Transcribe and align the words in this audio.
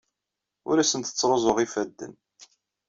Ur 0.69 0.77
asent-ttruẓuɣ 0.77 1.57
ifadden. 1.65 2.13